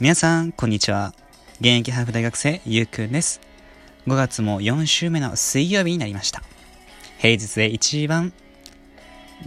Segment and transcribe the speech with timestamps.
[0.00, 1.12] 皆さん、こんにちは。
[1.60, 3.38] 現役ハーフ大学生、ゆうくんです。
[4.06, 6.42] 5月も4週目の水曜日になりました。
[7.18, 8.32] 平日で一番、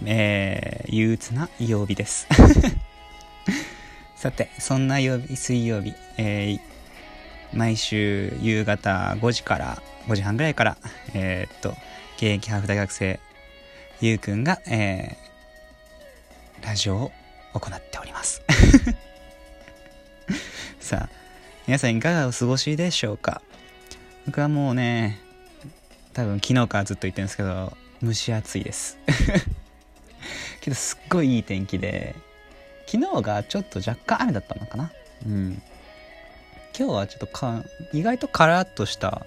[0.05, 2.27] えー、憂鬱な曜日です。
[4.15, 6.59] さて、そんな曜日、水曜日、えー、
[7.51, 10.77] 毎週夕方5時から、5時半ぐらいから、
[11.15, 11.75] えー、っと、
[12.17, 13.19] 現役ハーフ大学生、
[14.01, 17.11] ゆうくんが、えー、ラジオを
[17.53, 18.43] 行っております。
[20.83, 21.09] さあ、
[21.65, 23.41] 皆さんいかがお過ごしでしょうか？
[24.25, 25.17] 僕はもうね、
[26.11, 27.71] 多分昨日からずっと言ってるんですけど、
[28.03, 28.97] 蒸し暑いです。
[30.59, 32.15] けどすっごいいい天気で、
[32.85, 34.91] 昨日がちょっと若干雨だったのかな？
[35.25, 35.61] うん。
[36.77, 39.25] 今日はちょっとか、意外とカラッとした、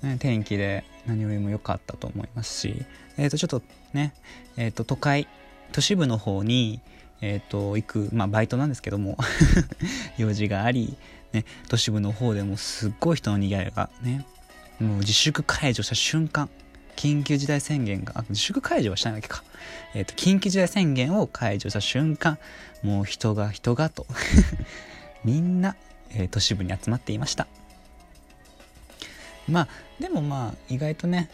[0.00, 2.84] ね、天気で何よりも良かったと思いますし、
[3.16, 3.62] えっ、ー、と、ちょっと
[3.94, 4.14] ね、
[4.56, 5.26] えっ、ー、と、都会、
[5.72, 6.80] 都市部の方に、
[7.22, 9.16] えっ、ー、と、行く、まあ、バイトなんですけども
[10.18, 10.96] 用事があり、
[11.32, 14.26] ね、都市部の方でもすっごい人の賑わいがね、
[14.80, 16.50] もう自粛解除した瞬間、
[16.96, 19.42] 緊急事態宣言が、あ、自粛解除はしないわけか。
[19.94, 22.38] えっ、ー、と、緊急事態宣言を解除した瞬間、
[22.82, 24.06] もう人が人がと
[25.24, 25.76] みんな、
[26.10, 27.46] えー、都市部に集まっていました。
[29.48, 29.68] まあ、
[30.00, 31.30] でもまあ、意外とね、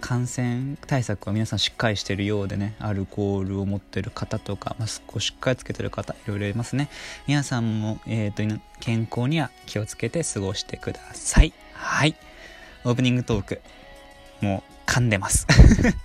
[0.00, 6.88] 感染対策は皆さんしっかりしてるようでねアルコールを持ってる方とかマスクをしっかりつけてる方いろいろいますね。
[7.26, 11.52] 皆さんも、えーと、健康には気をつけて過ごしてください。
[11.72, 12.14] はい。
[12.84, 13.60] オープニングトーク
[14.40, 15.46] もう噛んでます。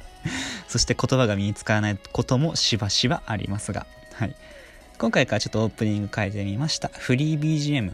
[0.68, 3.86] そして言葉が身につかないこともしばしばありますが。
[4.14, 4.36] はい。
[4.98, 6.90] 今回からちょっとオープニング変えてみました。
[6.90, 7.94] フリー BGM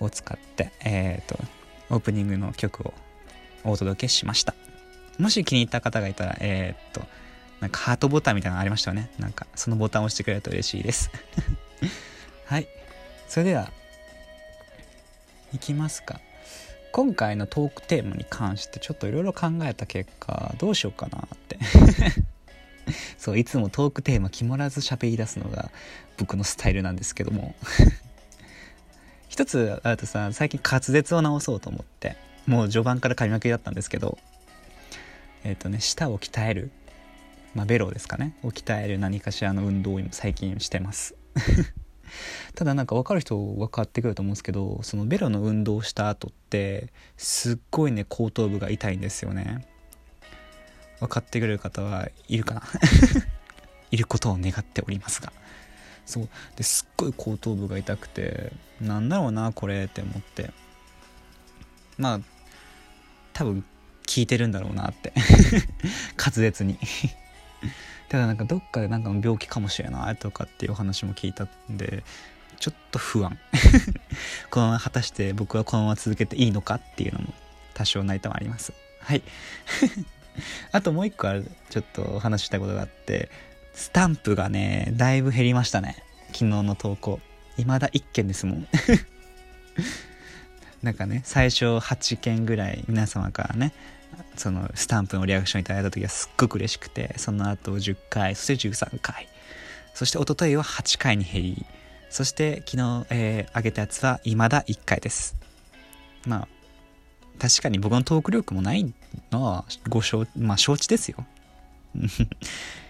[0.00, 1.38] を使ってえっ、ー、と
[1.90, 2.94] オープニングの曲を
[3.64, 4.54] お届けしました。
[5.20, 7.06] もし気に入った方がいたら、えー、っと、
[7.60, 9.10] なんかハートボタンみたいなのありましたよね。
[9.18, 11.10] なんか、そのボタンを押してくれると嬉しいです。
[12.46, 12.66] はい。
[13.28, 13.70] それでは、
[15.52, 16.20] いきますか。
[16.92, 21.58] 今回のトークテーマに関してちょっといろいろ考えた結果、どうしようかなって
[23.16, 25.70] そう、いつもトークテーマ決まらず喋り出すのが
[26.16, 27.54] 僕のスタイルなんですけども
[29.28, 32.16] 一つあとさ、最近滑舌を直そうと思って、
[32.46, 34.18] もう序盤から噛みまくりだったんですけど、
[35.44, 36.70] えっ、ー、とね舌を鍛える、
[37.54, 38.36] まあ、ベロですかね。
[38.42, 41.14] を鍛える何かしらの運動を最近してます。
[42.54, 49.66] ただなんか分かる人分かってくると思うんですけどそのベロの運動をした後ってすっごいね後頭部が痛いんですよね。
[50.98, 52.62] 分かってくれる方はいるかな？
[53.90, 55.32] いることを願っておりますが。
[56.06, 56.28] そう。
[56.56, 60.50] ですっごい後頭部が痛くてなんだろうなこれって思って。
[61.96, 62.20] まあ
[63.32, 63.64] 多分
[64.10, 65.12] 聞いてるんだろうなって。
[66.18, 66.76] 滑舌に。
[68.10, 72.02] ただなんかどっかでなんか病気かもしれないとかっていうお話も聞いたんで
[72.58, 73.38] ちょっと不安。
[74.50, 77.32] このまま果たして僕はこのまま続けていいのかっていうのも
[77.72, 78.72] 多少泣いたもあります。
[78.98, 79.22] はい。
[80.72, 83.30] あともう一個あるちょっとお話したことがあって
[83.74, 86.02] スタンプがねだいぶ減りましたね。
[86.32, 87.20] 昨日の投稿。
[87.58, 88.66] 未だ1件ですもん。
[90.82, 93.72] なんかね最初8件ぐらい皆様からね
[94.36, 99.28] そのスタンプのリアクションいただいた時はすっごく嬉しくてその後10回そして13回
[99.94, 101.66] そして一昨日は8回に減り
[102.10, 105.36] そして昨日、えー、上げたやつは未だ1回です。
[106.26, 106.48] まあ
[107.38, 108.92] 確かに僕のトーク力もない
[109.30, 111.24] のはご承,、まあ、承知ですよ。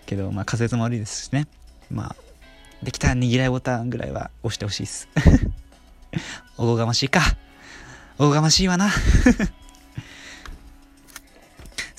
[0.06, 1.46] けどまあ仮説も悪いですしね。
[1.90, 2.16] まあ
[2.82, 5.08] できたら握らいボタンぐらいは押してほしいです。
[6.56, 7.20] おこがましいか。
[8.18, 8.90] おこがましいわな。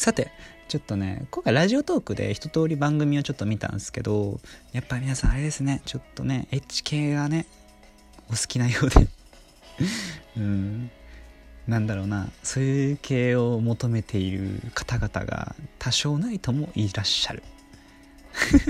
[0.02, 0.32] さて、
[0.68, 4.40] ちょっとね、今回ラジオトークで一通り番組をちょっと見たんですけど、
[4.74, 7.46] やっぱり皆さんあれですね、ちょっとね、エッチ系がね、
[8.28, 9.08] お好きなようで
[10.38, 10.90] うん、
[11.68, 17.44] なんだろうな、そういう系を求めている方々が多少ないともいらっしゃる。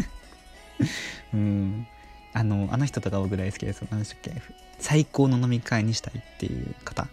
[1.34, 1.88] うん、
[2.34, 3.86] あの、あの人とか僕大好きです。
[3.90, 4.42] 何でしたっけ？
[4.80, 7.08] 最高の飲み会にしたいっていう方。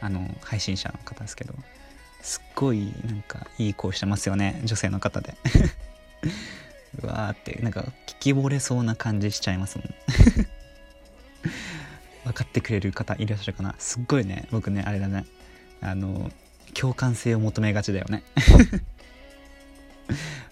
[0.00, 1.54] あの、配信者の方ですけど。
[2.20, 5.34] すっごいなんかいい声してますよね女性の方で。
[7.02, 9.86] うわーってなんか聞き惚れそうな感じしちゃいますもん。
[12.24, 13.74] 分かってくれる方いらっしゃるかな。
[13.78, 15.24] すっごいね僕ねあれだね。
[15.80, 16.30] あの
[16.74, 18.22] 共感性を求めがちだよね。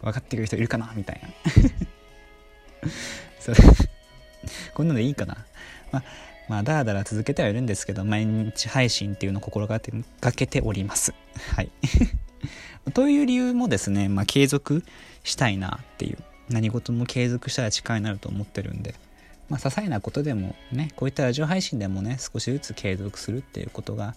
[0.03, 1.29] 分かってくれる人いるかなみたいな。
[3.41, 3.55] そう。
[4.75, 5.45] こんなのいいかな。
[5.91, 6.05] まあ
[6.48, 11.14] まあ、だらだら続けてはいるんですけど、毎日配信っていうのを心がけております。
[11.54, 11.70] はい。
[12.94, 14.84] という理由もですね、まあ、継続
[15.25, 16.19] したいなっていう。
[16.48, 18.94] 何事も継続したら力になると思ってるんで、
[19.48, 24.14] まあ、些細なことでもねこういったラジオ配信でもね少しずつ継続するっていうことが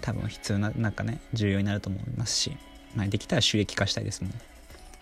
[0.00, 2.56] 多分必要ななんかね重要になると思いますし、
[2.94, 4.32] まあ、できたら収益化したいですもん、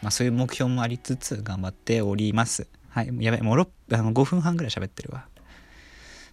[0.02, 5.26] まあ、そういう目標もありつつ頑張っておりますはいやべもう6あの5分半ぐらい喋ってるわ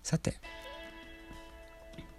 [0.03, 0.35] さて。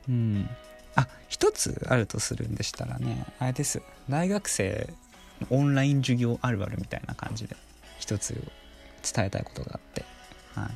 [0.08, 0.48] うん。
[0.96, 3.82] あ一つあるとするんでしたらねあれです。
[4.08, 4.88] 大学生
[5.40, 7.56] のオンライン授業あるあるみたいな感じで
[7.98, 8.34] 一つ
[9.14, 10.04] 伝えたいことがあって。
[10.54, 10.70] はい。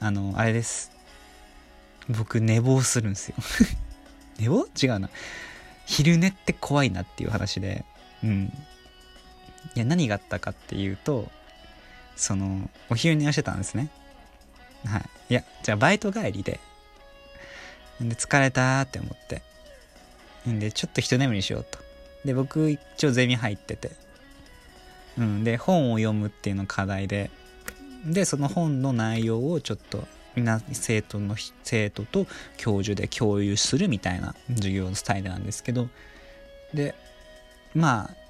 [0.00, 0.90] あのあれです。
[2.08, 3.36] 僕寝坊するんですよ。
[4.38, 4.66] 寝坊？
[4.80, 5.10] 違うな。
[5.86, 7.84] 昼寝って怖いなっていう話で。
[8.24, 8.52] うん。
[9.74, 11.28] いや何があったかっていうと
[12.14, 13.90] そのお昼寝をしてたんですね。
[14.86, 15.02] はい。
[15.30, 16.60] いやじゃあバイト帰りで。
[18.00, 19.42] で疲れたって思って。
[20.48, 21.78] んでちょっと一眠りしようと。
[22.24, 23.90] で僕一応ゼミ入ってて。
[25.18, 27.30] うんで本を読むっていうの課題で。
[28.04, 30.06] でその本の内容をちょっと
[30.36, 31.34] みんな生徒の
[31.64, 35.88] 生徒と教授で共有するみたいな授業のスタイルなんですけど。
[36.74, 36.94] で
[37.74, 38.25] まあ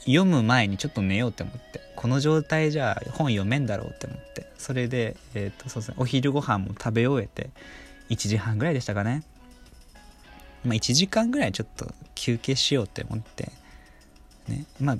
[0.00, 7.50] 読む前にちょっと寝ようって思ってこの状態じゃ本読めんだろうって思ってそれで、えーとそうですね、お昼ご飯も食べ終えて
[8.10, 9.22] 1時半ぐらいでしたかね。
[10.64, 13.50] まあ1時間ぐらいちょっと休憩しようって思って
[14.48, 14.96] ねまあ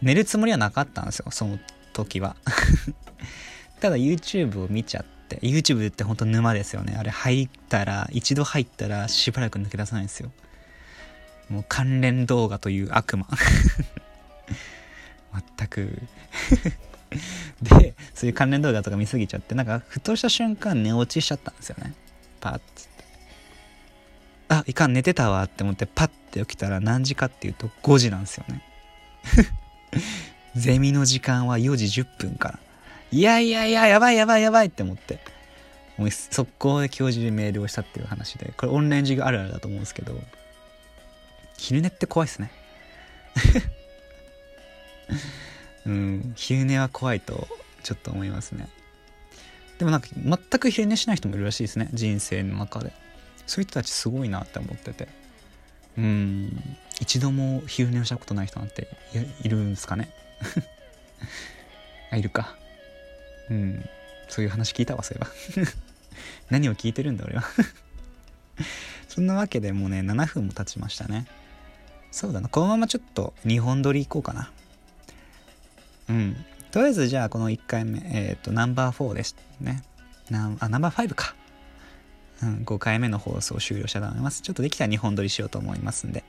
[0.00, 1.58] 寝るつもりはなかったんですよその
[1.92, 2.36] 時は。
[3.80, 6.96] ただ YouTube を見ちゃって YouTube って本当沼ですよね。
[6.98, 10.30] あれ入ったら一度入ったらしばらく抜け出さないんですよ。
[11.48, 13.26] もう関連動画という悪魔。
[15.58, 16.02] 全く。
[17.62, 21.94] でそういう関連動画とか見すぎちゃってなんかふとした瞬間寝落ちしちゃったんですよね。
[22.40, 23.04] パッつって。
[24.48, 28.62] あいかん寝てたわって思ってパッて起きたら何時かっていうと5時なんですよね。
[30.54, 32.58] ゼミの時間は4時10分から。
[33.10, 35.18] いやいやいややばいやばいやばいって思って。
[35.96, 38.52] もう速攻で教授にメールをしたっていう話で。
[38.56, 40.20] これオンライン授業あるあるだと思うんですけど。
[41.56, 42.50] 昼寝って怖いっすね。
[45.86, 46.32] うん。
[46.36, 47.48] 昼寝は怖いと
[47.82, 48.68] ちょっと思いますね。
[49.78, 51.88] でもなんか全く昼寝しない人もいるらしいですね。
[51.92, 52.92] 人生の中で。
[53.46, 55.08] そういう人たちすごいなって思ってて。
[55.96, 56.76] うん。
[57.00, 58.88] 一度も昼寝をしたことない人なんて
[59.42, 60.10] いるんですかね？
[62.10, 62.56] あいるか。
[63.50, 63.88] うん。
[64.28, 65.72] そういう話聞いたわそういえば。
[66.50, 67.44] 何を聞いてるんだ俺は。
[69.08, 71.26] そんなわけでもうね7分も経ちましたね。
[72.10, 72.48] そうだな。
[72.48, 74.50] このままちょっと2本撮りいこうかな。
[76.08, 76.36] うん
[76.70, 79.82] とりあえずじゃあこの1回目えっ、ー、とナンバー4ですね
[80.30, 81.34] ナあナンバー5か
[82.42, 84.42] うん、5回目の放送終了したいと思います。
[84.42, 86.24] ちょっとできたら2本撮りしようと思いますんで、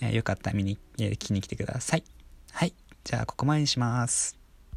[0.00, 2.04] えー、よかったら見に、えー、聞きに来てください。
[2.52, 2.74] はい。
[3.04, 4.39] じゃあ、ここまでにします。